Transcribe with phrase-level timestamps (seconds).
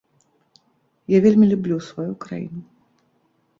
[1.15, 2.61] Я вельмі люблю сваю краіну.